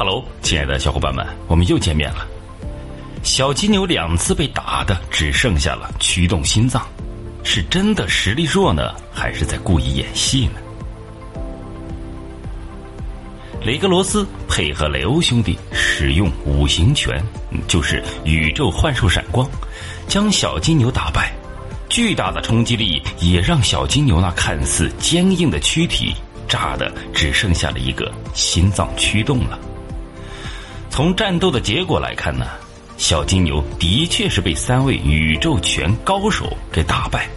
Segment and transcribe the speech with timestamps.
[0.00, 2.26] 哈喽亲爱的小伙伴们，我们又见面了。
[3.22, 6.88] 小金牛两次被打的只剩下了驱动心脏，
[7.44, 10.52] 是真的实力弱呢，还是在故意演戏呢？
[13.62, 17.22] 雷格罗斯配合雷欧兄弟使用五行拳，
[17.68, 19.46] 就是宇宙幻兽闪光，
[20.08, 21.30] 将小金牛打败。
[21.90, 26.14] 巨大的冲击力也让小金牛那看似坚硬的躯体
[26.48, 29.58] 炸的只剩下了一个心脏驱动了。
[30.90, 32.46] 从战斗的结果来看呢，
[32.98, 37.28] 小金牛的确是被三位宇宙拳高手给打败。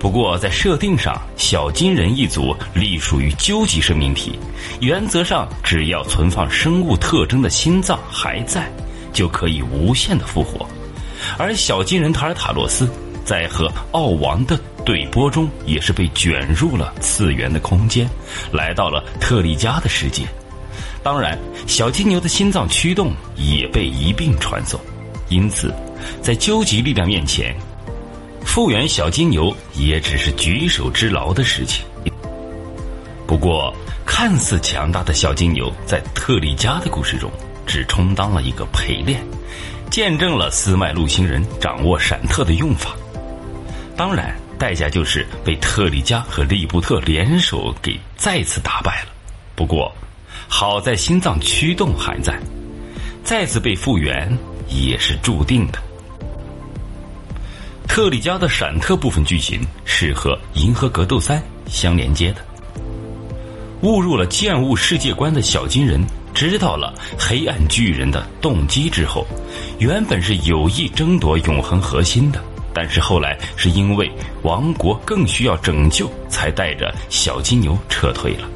[0.00, 4.38] 不过在设定上，小金人一族隶属于究极生命体，
[4.80, 8.68] 原则上只要存放生物特征的心脏还在，
[9.12, 10.66] 就可以无限的复活。
[11.36, 12.88] 而小金人塔尔塔洛斯。
[13.24, 18.08] 在和奥王的对波中，也是被卷入了次元的空间，
[18.50, 20.24] 来到了特利迦的世界。
[21.08, 24.78] 当然，小金牛的心脏驱动也被一并传送，
[25.30, 25.72] 因此，
[26.20, 27.56] 在究极力量面前，
[28.44, 31.82] 复原小金牛也只是举手之劳的事情。
[33.26, 33.74] 不过，
[34.04, 37.30] 看似强大的小金牛，在特利迦的故事中，
[37.66, 39.18] 只充当了一个陪练，
[39.90, 42.94] 见证了斯麦路星人掌握闪特的用法。
[43.96, 49.08] 当然，代价就是被特利迦和利布特联手给再次打败了。
[49.56, 49.90] 不过，
[50.48, 52.36] 好在心脏驱动还在，
[53.22, 54.36] 再次被复原
[54.68, 55.78] 也是注定的。
[57.86, 62.44] 特里迦的闪特部分剧情是和银河格斗三相连接的。
[63.82, 66.04] 误入了剑物世界观的小金人，
[66.34, 69.26] 知道了黑暗巨人的动机之后，
[69.78, 72.42] 原本是有意争夺永恒核心的。
[72.74, 74.08] 但是后来是因为
[74.42, 78.48] 王国更需要拯救，才带着小金牛撤退了。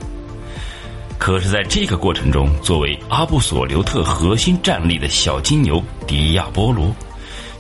[1.23, 6.93] 可是，在这个过程中，作为阿布索留特核心战力的小金牛迪亚波罗，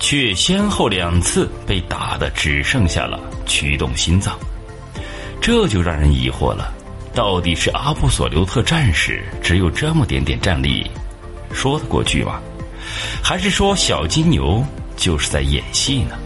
[0.00, 4.36] 却先后两次被打的只剩下了驱动心脏。
[5.40, 6.74] 这就让人疑惑了：
[7.14, 10.90] 到底是阿布索留特战士只有这么点点战力，
[11.52, 12.40] 说得过去吗？
[13.22, 14.60] 还是说小金牛
[14.96, 16.18] 就是在演戏呢？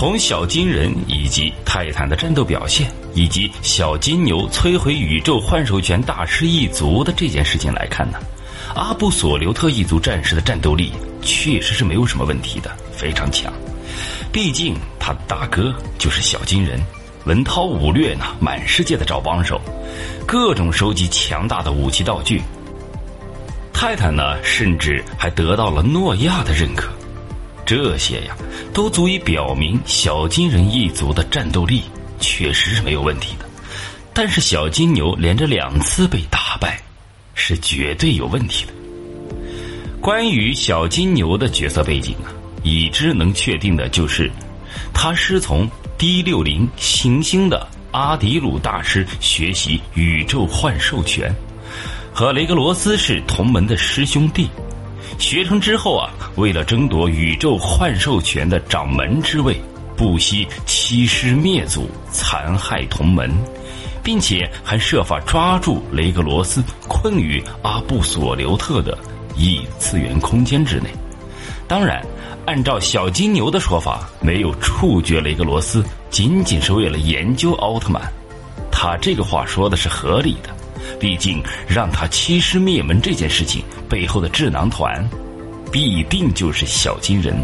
[0.00, 8.18] 从小金人以及泰坦的战斗表现，以及小金牛摧毁宇宙幻兽拳大师一族的这件事情来看呢，
[8.74, 10.90] 阿布索留特一族战士的战斗力
[11.20, 13.52] 确实是没有什么问题的，非常强。
[14.32, 16.80] 毕竟他大哥就是小金人，
[17.26, 19.60] 文韬武略呢，满世界的找帮手，
[20.26, 22.40] 各种收集强大的武器道具。
[23.70, 26.90] 泰坦呢，甚至还得到了诺亚的认可。
[27.70, 28.36] 这些呀，
[28.74, 31.82] 都足以表明小金人一族的战斗力
[32.18, 33.44] 确实是没有问题的。
[34.12, 36.82] 但是小金牛连着两次被打败，
[37.32, 38.72] 是绝对有问题的。
[40.00, 44.28] 关于小金牛的角色背景啊，已知能确定的就是，
[44.92, 51.32] 他师从 D 六零行星的阿迪鲁大师学习宇宙幻兽拳，
[52.12, 54.48] 和雷格罗斯是同门的师兄弟。
[55.18, 59.60] 学成之后啊，为了争夺宇宙幻兽拳的掌门之位，
[59.96, 63.30] 不惜欺师灭祖、残害同门，
[64.02, 68.96] 并且还设法抓住雷格罗斯，困于阿布索留特的
[69.36, 70.88] 异次元空间之内。
[71.68, 72.04] 当然，
[72.46, 78.02] 按照小金牛的说法，没有处决雷格罗斯，仅仅是为了研究奥特曼。
[78.72, 80.48] 他这个话说的是合理的。
[80.98, 85.08] 毕竟，让他欺师灭门这件事情背后的智囊团，
[85.70, 87.36] 必定就是小金人。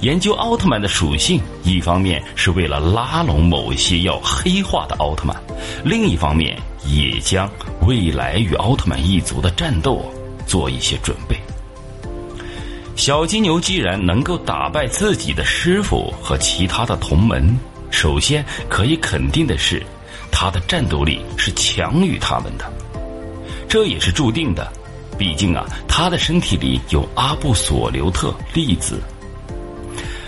[0.00, 5.34] 研究奥特曼的属性，一方面是为了拉拢某些要黑化的奥特曼，
[5.82, 7.50] 另一方面也将
[7.86, 10.04] 未来与奥特曼一族的战斗
[10.46, 11.36] 做一些准备。
[12.96, 17.58] 小金牛既然能够打败自己的师傅和其他的同门，
[17.90, 19.82] 首先可以肯定的是。
[20.36, 22.70] 他的战斗力是强于他们的，
[23.68, 24.70] 这也是注定的。
[25.16, 29.00] 毕竟啊，他的身体里有阿布索留特粒子。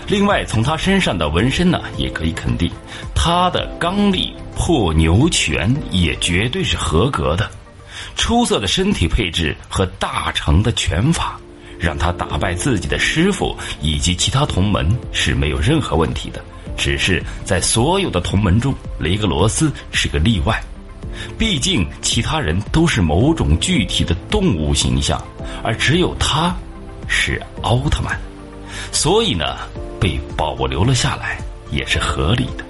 [0.07, 2.71] 另外，从他身上的纹身呢，也可以肯定，
[3.17, 7.51] 他的刚力破牛拳也绝对是合格的。
[8.15, 11.39] 出色的身体配置和大成的拳法，
[11.81, 16.41] 让他打败自己的师傅以及其他同门是没有任何问题的。
[16.77, 20.63] 只是在所有的同门中，雷格罗斯是个例外。
[21.39, 25.21] 毕竟其他人都是某种具体的动物形象，
[25.63, 26.55] 而只有他，
[27.09, 28.21] 是奥特曼。
[28.93, 29.57] 所以呢，
[29.99, 31.39] 被保留了下来
[31.71, 32.65] 也是合理的。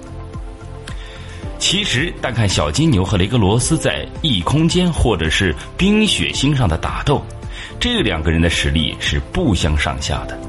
[1.59, 7.21] 其实，单看小金牛和雷格罗斯在异空间或者是冰雪星上的打斗，
[7.79, 10.39] 这两个人的实力是不相上下的。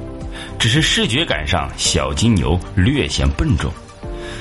[0.59, 3.71] 只是视觉感上，小金牛略显笨重。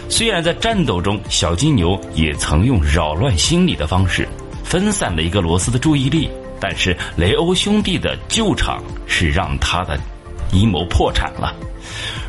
[0.10, 4.28] 虽然在战斗中，小金牛也曾用扰乱心理的方式
[4.64, 6.30] 分散了一个罗斯的注意力，
[6.60, 10.00] 但是雷欧兄弟的救场是让他的
[10.52, 11.56] 阴谋破产了。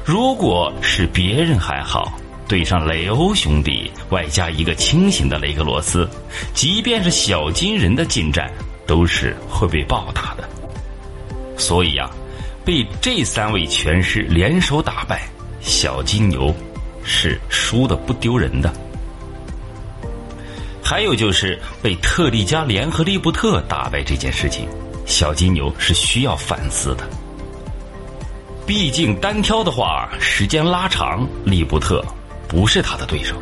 [0.04, 2.12] 如果是别人还好。
[2.48, 6.08] 对上雷欧兄弟，外加一个清醒的雷格罗斯，
[6.54, 8.50] 即便是小金人的近战，
[8.86, 10.48] 都是会被暴打的。
[11.58, 12.08] 所以呀，
[12.68, 15.26] 被这三位拳师联手打败，
[15.58, 16.54] 小金牛
[17.02, 18.70] 是输的不丢人的。
[20.84, 24.68] 还有就是被特利迦联合利布特打败这件事情，
[25.06, 27.08] 小金牛是需要反思的。
[28.66, 32.04] 毕竟单挑的话，时间拉长，利布特。
[32.46, 33.34] 不是他的对手，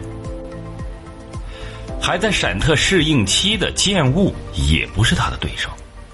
[2.00, 5.68] 还在闪特适应期的剑雾也不是他的对手，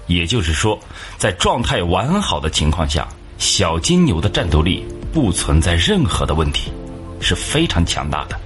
[0.07, 0.79] 也就是说，
[1.17, 3.07] 在状态完好的情况下，
[3.37, 6.71] 小金牛的战斗力不存在任何的问题，
[7.19, 8.39] 是非常强大的。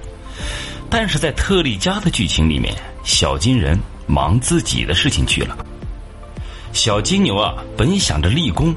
[0.90, 2.74] 但是在特利迦的剧情里面，
[3.04, 5.56] 小金人忙自己的事情去了，
[6.72, 8.74] 小金牛啊，本想着立功，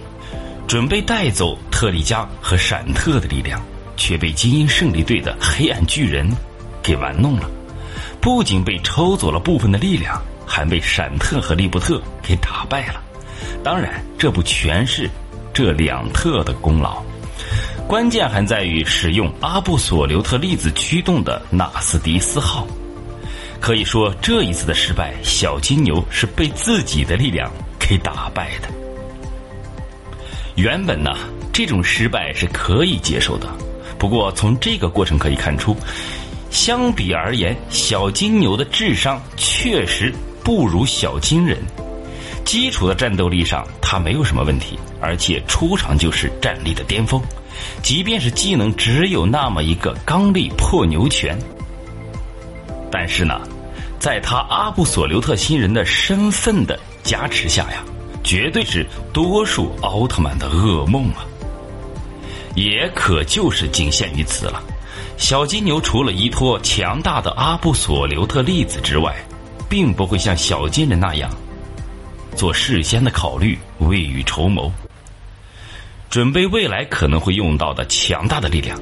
[0.67, 3.61] 准备带走特利迦和闪特的力量。
[3.97, 6.27] 却被精英胜利队的黑暗巨人
[6.81, 7.47] 给玩弄了，
[8.19, 10.19] 不仅被抽走了部分的力量，
[10.51, 13.01] 还被闪特和利布特给打败了。
[13.63, 15.09] 当然，这不全是
[15.53, 17.01] 这两特的功劳，
[17.87, 22.67] 关键还在于使用阿布索留特粒子驱动的纳斯迪斯号。
[23.61, 27.49] 可以说，这一次的失败，小金牛是被自己的力量
[27.79, 28.67] 给打败的。
[30.55, 31.11] 原本呢，
[31.53, 33.47] 这种失败是可以接受的。
[33.97, 35.77] 不过，从这个过程可以看出，
[36.49, 41.57] 相比而言，小金牛的智商确实不如小金人。
[42.43, 47.21] 基础的战斗力上，他没有什么问题，而且出场就是战力的巅峰。
[47.83, 51.37] 即便是技能只有那么一个刚力破牛拳，
[52.91, 53.39] 但是呢，
[53.99, 57.83] 在他阿布索留特星人的身份的加持下呀，
[58.23, 61.23] 绝对是多数奥特曼的噩梦啊！
[62.55, 64.61] 也可就是仅限于此了。
[65.17, 69.15] 小金牛除了依托强大的阿布索留特粒子之外，
[69.71, 71.31] 并不会像小金人那样
[72.35, 74.69] 做事先的考虑、未雨绸缪，
[76.09, 78.77] 准备未来可能会用到的强大的力量，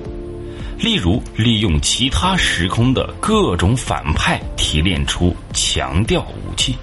[0.80, 6.75] 例如利用其他时空的各种反派提炼出强调武器，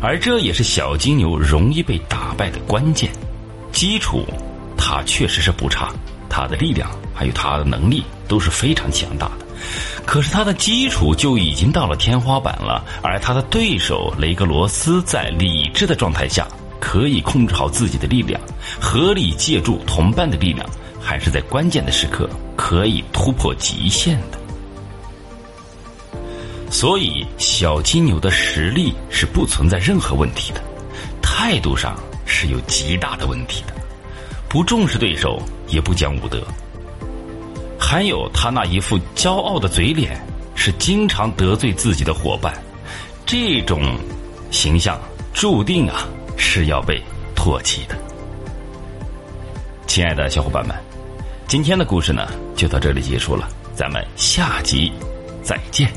[0.00, 3.10] 而这也是小金牛容易被打败的关键
[3.72, 4.24] 基础。
[4.76, 5.92] 他确实是不差，
[6.28, 9.46] 他的力量还有他的能力都是非常强大的，
[10.04, 12.84] 可是他的基础就已经到了天花板了。
[13.02, 16.46] 而他的对手雷格罗斯在理智的状态下，
[16.80, 18.40] 可以控制好自己的力量，
[18.80, 20.68] 合理借助同伴的力量，
[21.00, 24.38] 还是在关键的时刻可以突破极限的。
[26.68, 30.60] 所以，小金牛的实力是不存在任何问题的，
[31.22, 31.96] 态度上
[32.26, 33.74] 是有极大的问题的。
[34.48, 36.42] 不重视对手，也不讲武德，
[37.88, 40.20] 还有他那一副骄傲的嘴脸，
[40.56, 42.52] 是经常得罪自己的伙伴，
[43.24, 43.80] 这种
[44.50, 45.00] 形象
[45.32, 46.04] 注定啊
[46.36, 47.00] 是要被
[47.36, 47.96] 唾弃的。
[49.86, 50.76] 亲爱的小伙伴们，
[51.46, 52.26] 今天的故事呢
[52.56, 54.92] 就到这里结束了，咱们下集
[55.40, 55.88] 再见。